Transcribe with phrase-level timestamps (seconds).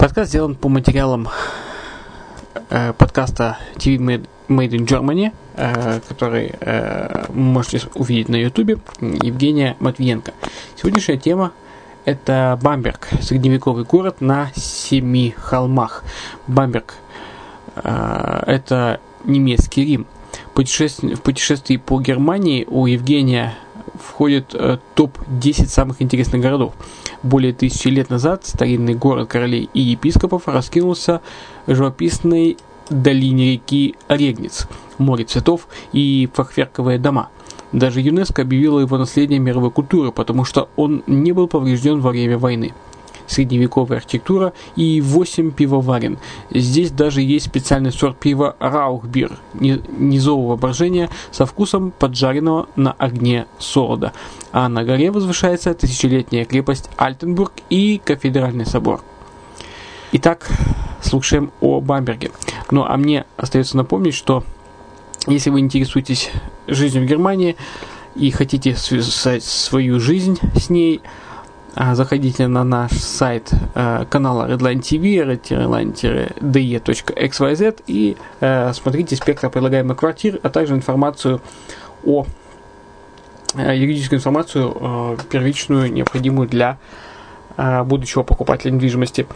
[0.00, 1.28] Подкаст сделан по материалам
[2.70, 3.98] э, подкаста TV
[4.48, 10.32] Made, in Germany, э, который э, можете увидеть на YouTube, Евгения Матвиенко.
[10.74, 11.52] Сегодняшняя тема
[12.06, 16.02] это Бамберг, средневековый город на семи холмах.
[16.46, 16.94] Бамберг
[17.76, 20.06] э, это немецкий Рим.
[20.54, 23.54] Путешествие, в путешествии по Германии у Евгения
[24.02, 26.74] входит э, топ-10 самых интересных городов.
[27.22, 31.20] Более тысячи лет назад старинный город королей и епископов раскинулся
[31.66, 32.56] в живописной
[32.88, 34.66] долине реки Регниц,
[34.98, 37.30] море цветов и фахверковые дома.
[37.72, 42.36] Даже ЮНЕСКО объявило его наследие мировой культуры, потому что он не был поврежден во время
[42.36, 42.74] войны
[43.30, 46.18] средневековая архитектура и 8 пивоварен.
[46.50, 54.12] Здесь даже есть специальный сорт пива Раухбир низового брожения со вкусом поджаренного на огне солода.
[54.52, 59.00] А на горе возвышается тысячелетняя крепость Альтенбург и кафедральный собор.
[60.12, 60.48] Итак,
[61.00, 62.32] слушаем о Бамберге.
[62.72, 64.42] Ну а мне остается напомнить, что
[65.28, 66.30] если вы интересуетесь
[66.66, 67.56] жизнью в Германии
[68.16, 71.00] и хотите связать свою жизнь с ней,
[71.76, 80.40] заходите на наш сайт э, канала Redline TV, redline-de.xyz и э, смотрите спектр предлагаемых квартир,
[80.42, 81.40] а также информацию
[82.04, 82.26] о
[83.54, 86.78] э, юридическую информацию первичную, необходимую для
[87.84, 89.26] будущего покупателя недвижимости.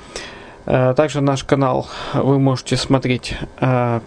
[0.64, 4.00] Также наш канал вы можете смотреть на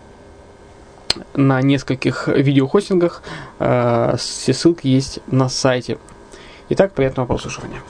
[1.35, 3.21] нескольких видеохостингах.
[3.59, 6.00] Все ссылки есть на сайте.
[6.69, 7.81] Итак, приятного прослушивания.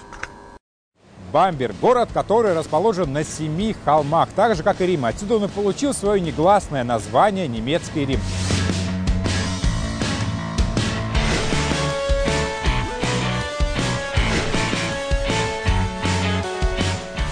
[1.31, 5.05] Бамберг, город, который расположен на семи холмах, так же, как и Рим.
[5.05, 8.19] Отсюда он и получил свое негласное название «Немецкий Рим».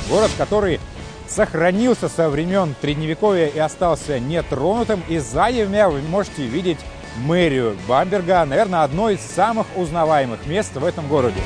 [0.09, 0.79] Город, который
[1.27, 5.03] сохранился со времен Средневековья и остался нетронутым.
[5.09, 6.79] И сзади меня вы можете видеть
[7.17, 11.41] мэрию Бамберга, наверное, одно из самых узнаваемых мест в этом городе.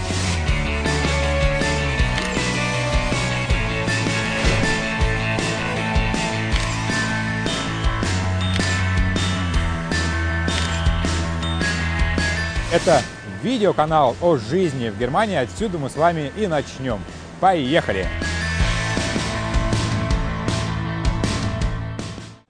[12.71, 13.01] Это
[13.42, 15.36] видеоканал о жизни в Германии.
[15.36, 17.00] Отсюда мы с вами и начнем.
[17.39, 18.06] Поехали!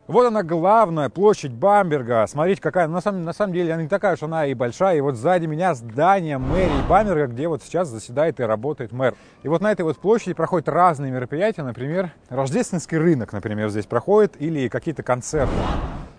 [0.07, 2.25] Вот она главная площадь Бамберга.
[2.27, 4.97] Смотрите, какая, на самом, на самом деле она не такая уж она и большая.
[4.97, 9.15] И вот сзади меня здание мэрии Бамберга, где вот сейчас заседает и работает мэр.
[9.43, 14.33] И вот на этой вот площади проходят разные мероприятия, например, рождественский рынок, например, здесь проходит,
[14.39, 15.53] или какие-то концерты.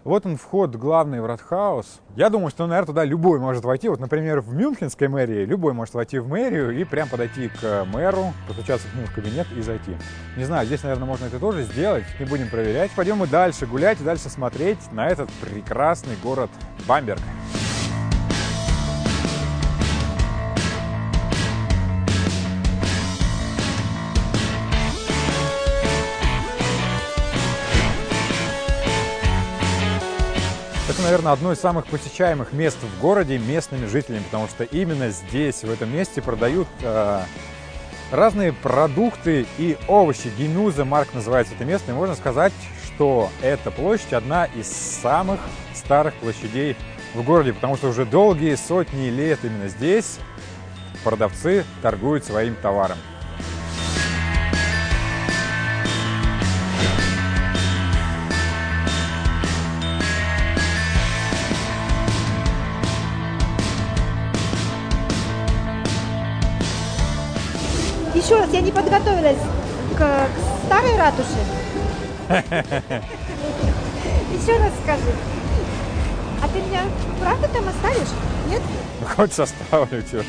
[0.02, 2.00] Вот он вход главный в Радхаус.
[2.16, 3.88] Я думаю, что, наверное, туда любой может войти.
[3.88, 8.32] Вот, например, в Мюнхенской мэрии любой может войти в мэрию и прям подойти к мэру,
[8.48, 9.96] постучаться к нему в кабинет и зайти.
[10.38, 12.04] Не знаю, здесь, наверное, можно это тоже сделать.
[12.18, 12.90] Не будем проверять.
[12.92, 16.50] Пойдем мы дальше гулять дальше смотреть на этот прекрасный город
[16.88, 17.20] Бамберг.
[31.10, 35.68] Наверное, одно из самых посещаемых мест в городе местными жителями, потому что именно здесь, в
[35.68, 37.22] этом месте, продают э,
[38.12, 40.30] разные продукты и овощи.
[40.38, 41.90] Гемюза Марк называется это место.
[41.90, 42.52] И можно сказать,
[42.86, 45.40] что эта площадь одна из самых
[45.74, 46.76] старых площадей
[47.14, 50.20] в городе, потому что уже долгие сотни лет именно здесь
[51.02, 52.98] продавцы торгуют своим товаром.
[68.60, 69.38] Я не подготовилась
[69.96, 70.30] к, к
[70.66, 71.38] старой ратуше.
[74.32, 75.14] Еще раз скажи.
[76.42, 76.82] А ты меня
[77.20, 78.08] правда там оставишь?
[78.48, 78.60] Нет?
[79.00, 80.22] Ну, хоть составлю, что.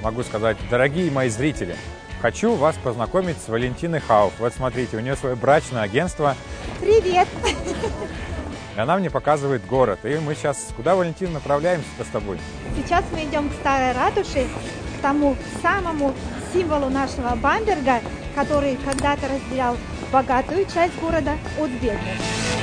[0.00, 1.76] Могу сказать, дорогие мои зрители,
[2.22, 4.32] хочу вас познакомить с Валентиной Хауф.
[4.38, 6.34] Вот смотрите, у нее свое брачное агентство.
[6.80, 7.28] Привет!
[8.74, 10.00] И она мне показывает город.
[10.04, 12.38] И мы сейчас, куда, Валентина, направляемся-то с тобой?
[12.74, 14.46] Сейчас мы идем к старой ратуше,
[14.98, 16.14] к тому самому
[16.52, 18.00] символу нашего Бамберга,
[18.34, 19.76] который когда-то разделял
[20.12, 22.61] богатую часть города от бедной.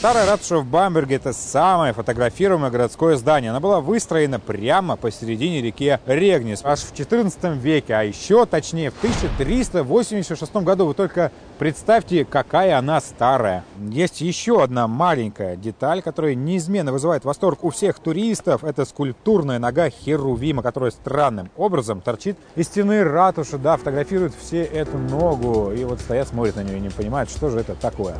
[0.00, 3.50] Старая ратуша в Бамберге– это самое фотографируемое городское здание.
[3.50, 8.96] Она была выстроена прямо посередине реки Регнис, аж в 14 веке, а еще точнее в
[8.96, 10.86] 1386 году.
[10.86, 13.62] Вы только представьте, какая она старая.
[13.78, 18.64] Есть еще одна маленькая деталь, которая неизменно вызывает восторг у всех туристов.
[18.64, 23.58] Это скульптурная нога Херувима, которая странным образом торчит из стены ратуши.
[23.58, 27.50] Да, фотографируют все эту ногу и вот стоят, смотрят на нее и не понимают, что
[27.50, 28.16] же это такое.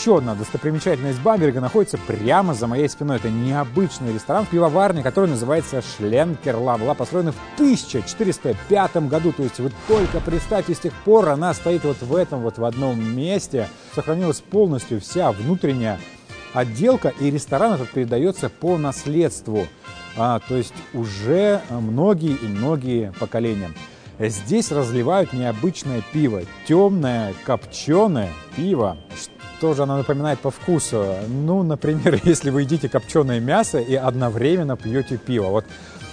[0.00, 3.16] Еще одна достопримечательность Бамберга находится прямо за моей спиной.
[3.16, 6.78] Это необычный ресторан пивоварни, который называется Шленкерла.
[6.78, 9.32] Была построена в 1405 году.
[9.32, 12.64] То есть вы только представьте, с тех пор она стоит вот в этом вот в
[12.64, 13.68] одном месте.
[13.94, 16.00] Сохранилась полностью вся внутренняя
[16.54, 19.66] отделка, и ресторан этот передается по наследству.
[20.16, 23.70] А, то есть уже многие и многие поколения.
[24.18, 26.40] Здесь разливают необычное пиво.
[26.66, 28.96] Темное, копченое пиво
[29.60, 31.14] тоже она напоминает по вкусу.
[31.28, 35.48] Ну, например, если вы едите копченое мясо и одновременно пьете пиво.
[35.48, 35.64] Вот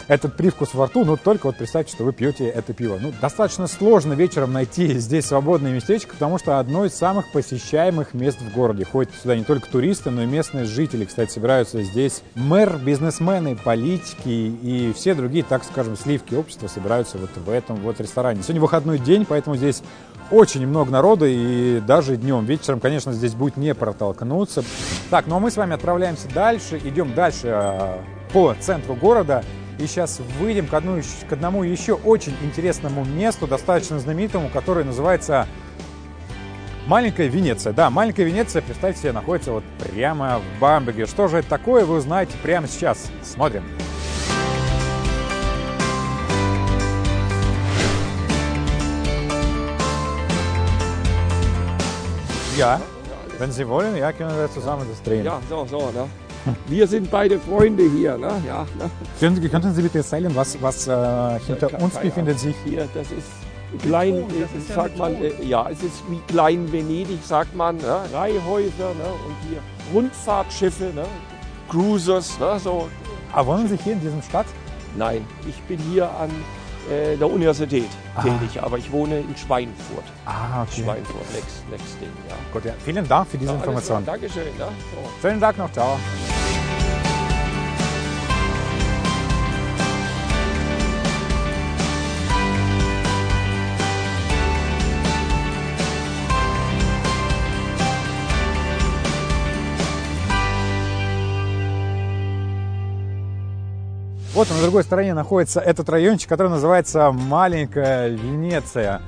[0.08, 2.98] этот привкус во рту, ну только вот представьте, что вы пьете это пиво.
[3.00, 8.40] Ну, достаточно сложно вечером найти здесь свободное местечко, потому что одно из самых посещаемых мест
[8.40, 8.86] в городе.
[8.86, 12.24] Ходят сюда не только туристы, но и местные жители, кстати, собираются здесь.
[12.36, 18.00] Мэр, бизнесмены, политики и все другие, так скажем, сливки общества собираются вот в этом вот
[18.00, 18.42] ресторане.
[18.44, 19.84] Сегодня выходной день, поэтому здесь
[20.32, 24.64] очень много народа, и даже днем, вечером, конечно, здесь будет не протолкнуться.
[25.10, 27.98] Так, ну а мы с вами отправляемся дальше, идем дальше э,
[28.34, 29.44] по центру города.
[29.80, 35.48] И сейчас выйдем к, одну, к одному еще очень интересному месту, достаточно знаменитому, которое называется
[36.88, 37.74] Маленькая Венеция.
[37.74, 41.06] Да, маленькая Венеция, представьте себе, находится вот прямо в Бамберге.
[41.06, 43.12] Что же это такое, вы узнаете прямо сейчас.
[43.24, 43.64] Смотрим.
[52.58, 52.82] Ja,
[53.38, 55.26] wenn Sie wollen, ja, können wir zusammen das drehen.
[55.26, 56.08] Ja, so, so, ne?
[56.68, 58.42] Wir sind beide Freunde hier, ne?
[58.48, 58.90] Ja, ne?
[59.20, 62.56] Können, könnten Sie bitte erzählen, was, was äh, hinter Ke- uns befindet sich?
[62.66, 63.28] Hier, das ist
[63.82, 68.00] Klein, äh, sagt man, äh, ja, es ist wie Klein Venedig, sagt man, ne?
[68.14, 69.10] Reihäuser, ne?
[69.28, 69.60] Und hier
[69.94, 71.04] Rundfahrtschiffe, ne?
[71.70, 72.58] Cruisers, ne?
[72.64, 72.88] So.
[73.34, 74.46] Ah, wohnen Sie hier in diesem Stadt?
[74.96, 76.32] Nein, ich bin hier an
[76.92, 78.22] äh, der Universität Ah.
[78.24, 80.06] tätig, aber ich wohne in Schweinfurt.
[80.26, 80.82] Ah, okay.
[80.84, 82.36] Schweinfurt, next, next Ding, ja.
[82.52, 82.74] Gut, ja.
[82.84, 84.06] Vielen Dank für diese ja Information.
[84.06, 84.68] Dankeschön, ne?
[84.68, 85.10] So.
[85.22, 85.98] Schönen Tag noch, ciao.
[104.38, 109.02] Вот на другой стороне находится этот райончик, который называется Маленькая Венеция.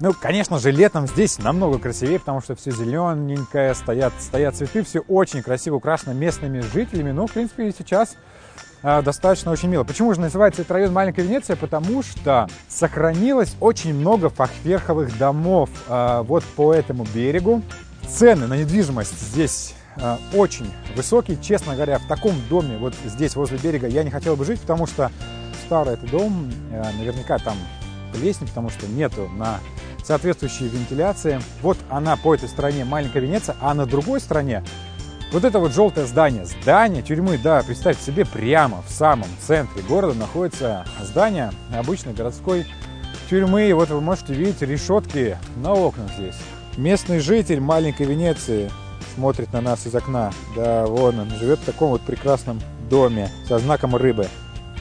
[0.00, 5.02] Ну, конечно же, летом здесь намного красивее, потому что все зелененькое, стоят, стоят цветы, все
[5.06, 7.12] очень красиво украшено местными жителями.
[7.12, 8.16] Ну, в принципе, и сейчас
[8.82, 9.84] а, достаточно очень мило.
[9.84, 11.54] Почему же называется этот район Маленькая Венеция?
[11.54, 17.62] Потому что сохранилось очень много фахверховых домов а, вот по этому берегу.
[18.08, 19.75] Цены на недвижимость здесь
[20.34, 21.38] очень высокие.
[21.40, 24.86] Честно говоря, в таком доме, вот здесь, возле берега, я не хотел бы жить, потому
[24.86, 25.10] что
[25.66, 27.56] старый этот дом, э, наверняка там
[28.12, 29.58] плесень, потому что нету на
[30.04, 31.40] соответствующей вентиляции.
[31.62, 34.62] Вот она по этой стороне маленькая Венеция, а на другой стороне
[35.32, 40.14] вот это вот желтое здание, здание тюрьмы, да, представьте себе, прямо в самом центре города
[40.14, 42.64] находится здание обычной городской
[43.28, 43.68] тюрьмы.
[43.68, 46.36] И вот вы можете видеть решетки на окнах здесь.
[46.76, 48.70] Местный житель маленькой Венеции
[49.16, 50.30] смотрит на нас из окна.
[50.54, 54.26] Да, вон он живет в таком вот прекрасном доме со знаком рыбы.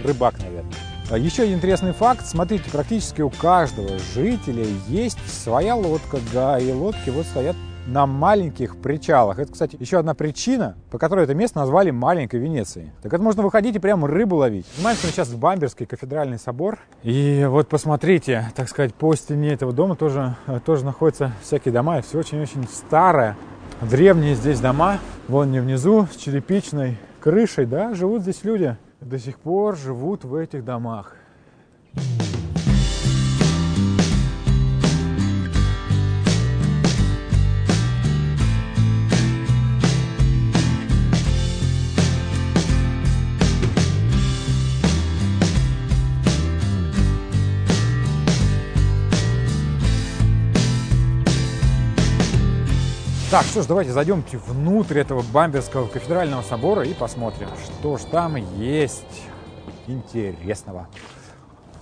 [0.04, 0.74] Рыбак, наверное.
[1.10, 2.26] А Еще один интересный факт.
[2.26, 6.18] Смотрите, практически у каждого жителя есть своя лодка.
[6.34, 7.56] Да, и лодки вот стоят
[7.88, 9.40] на маленьких причалах.
[9.40, 12.92] Это, кстати, еще одна причина, по которой это место назвали маленькой Венецией.
[13.02, 14.66] Так это можно выходить и прям рыбу ловить.
[14.78, 16.80] Знаете, мы сейчас в Бамберский кафедральный собор.
[17.04, 22.00] И вот посмотрите, так сказать, по стене этого дома тоже, тоже находятся всякие дома.
[22.00, 23.38] И все очень-очень старое.
[23.82, 25.00] Древние здесь дома.
[25.28, 28.78] Вон не внизу, с черепичной крышей, да, живут здесь люди.
[29.02, 31.16] До сих пор живут в этих домах.
[53.36, 58.38] Так, что ж, давайте зайдемте внутрь этого Бамберского кафедрального собора и посмотрим, что ж там
[58.58, 59.24] есть
[59.88, 60.88] интересного.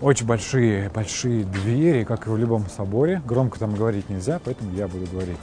[0.01, 3.22] Очень большие, большие двери, как и в любом соборе.
[3.27, 5.38] Громко там говорить нельзя, поэтому я буду говорить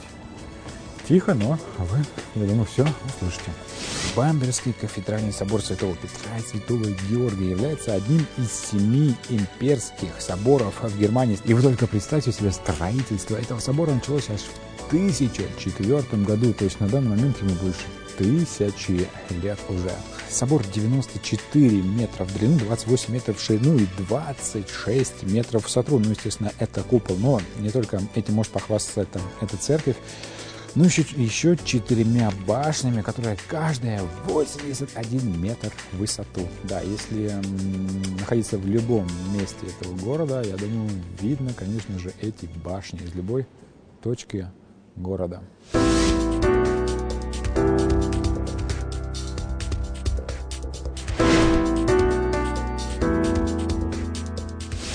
[1.07, 1.99] тихо, но вы,
[2.35, 3.49] я думаю, все услышите.
[4.13, 10.99] Бамберский кафедральный собор Святого Петра и Святого Георгия является одним из семи имперских соборов в
[10.99, 11.39] Германии.
[11.45, 16.79] И вы только представьте себе, строительство этого собора началось аж в 1004 году, то есть
[16.81, 17.85] на данный момент ему больше
[18.17, 19.07] тысячи
[19.41, 19.91] лет уже.
[20.29, 25.97] Собор 94 метра в длину, 28 метров в ширину и 26 метров в высоту.
[25.97, 29.95] Ну, естественно, это купол, но не только этим может похвастаться это, эта церковь.
[30.75, 36.47] Ну, еще, еще четырьмя башнями, которые каждая 81 метр в высоту.
[36.63, 42.49] Да, если м, находиться в любом месте этого города, я думаю, видно, конечно же, эти
[42.63, 43.45] башни из любой
[44.01, 44.47] точки
[45.01, 45.41] города.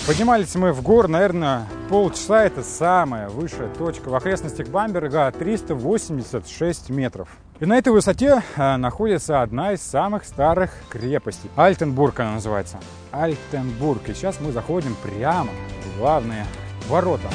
[0.07, 2.45] Поднимались мы в гор, наверное, полчаса.
[2.45, 7.29] Это самая высшая точка в окрестностях Бамберга, 386 метров.
[7.59, 11.51] И на этой высоте э, находится одна из самых старых крепостей.
[11.57, 12.79] Альтенбург она называется.
[13.11, 14.09] Альтенбург.
[14.09, 15.51] И сейчас мы заходим прямо
[15.83, 16.47] в главные
[16.89, 17.29] ворота.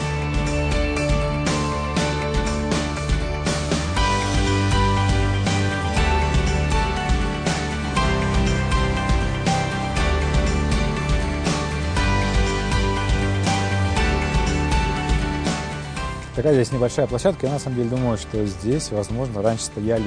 [16.41, 17.45] Такая здесь небольшая площадка.
[17.45, 20.05] Я на самом деле думаю, что здесь, возможно, раньше стояли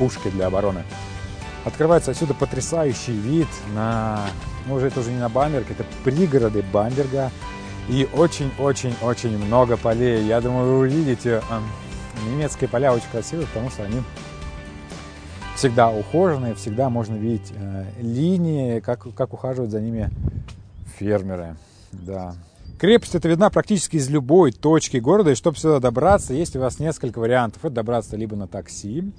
[0.00, 0.82] пушки для обороны.
[1.64, 4.18] Открывается отсюда потрясающий вид на,
[4.66, 7.30] ну уже это уже не на Бамберг, это пригороды Бамберга.
[7.88, 10.26] И очень-очень-очень много полей.
[10.26, 11.40] Я думаю, вы увидите,
[12.28, 14.02] немецкие поля очень красивые, потому что они
[15.54, 20.10] всегда ухоженные, всегда можно видеть э, линии, как, как ухаживают за ними
[20.98, 21.54] фермеры.
[21.92, 22.34] Да.
[22.78, 26.78] Крепость эта видна практически из любой точки города, и чтобы сюда добраться, есть у вас
[26.78, 27.64] несколько вариантов.
[27.64, 29.12] Это добраться либо на такси,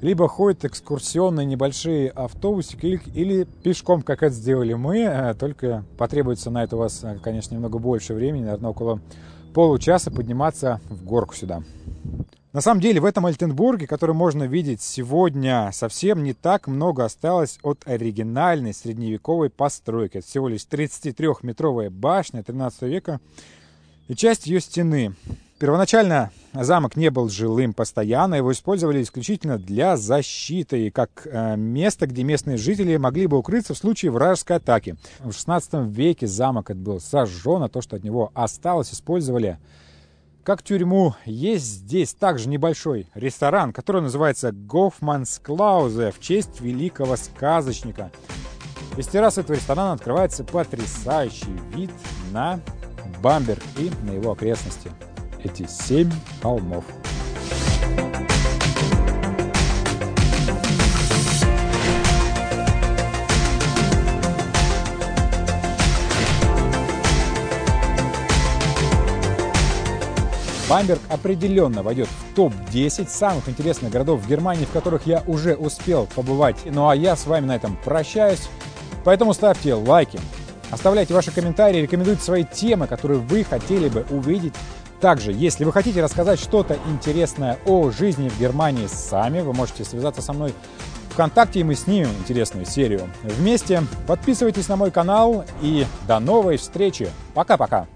[0.00, 6.52] либо ходят экскурсионные небольшие автобусики, или, или пешком, как это сделали мы, э, только потребуется
[6.52, 9.00] на это у вас, э, конечно, немного больше времени, наверное, около
[9.54, 11.64] получаса подниматься в горку сюда.
[12.54, 17.58] На самом деле в этом Альтенбурге, который можно видеть сегодня, совсем не так много осталось
[17.64, 20.18] от оригинальной средневековой постройки.
[20.18, 23.18] Это всего лишь 33-метровая башня 13 века
[24.06, 25.16] и часть ее стены.
[25.58, 32.06] Первоначально замок не был жилым постоянно, его использовали исключительно для защиты и как э, место,
[32.06, 34.94] где местные жители могли бы укрыться в случае вражеской атаки.
[35.18, 39.58] В 16 веке замок был сожжен, а то, что от него осталось, использовали
[40.44, 48.10] как тюрьму, есть здесь также небольшой ресторан, который называется Гофманс Клаузе в честь великого сказочника.
[48.96, 51.90] Из террасы этого ресторана открывается потрясающий вид
[52.30, 52.60] на
[53.22, 54.92] Бамберг и на его окрестности.
[55.42, 56.10] Эти семь
[56.42, 56.84] холмов.
[70.74, 76.08] Бамберг определенно войдет в топ-10 самых интересных городов в Германии, в которых я уже успел
[76.16, 76.56] побывать.
[76.64, 78.48] Ну а я с вами на этом прощаюсь.
[79.04, 80.18] Поэтому ставьте лайки,
[80.72, 84.52] оставляйте ваши комментарии, рекомендуйте свои темы, которые вы хотели бы увидеть.
[85.00, 90.22] Также, если вы хотите рассказать что-то интересное о жизни в Германии сами, вы можете связаться
[90.22, 90.54] со мной
[91.10, 93.84] ВКонтакте, и мы снимем интересную серию вместе.
[94.08, 97.08] Подписывайтесь на мой канал и до новой встречи.
[97.32, 97.86] Пока-пока.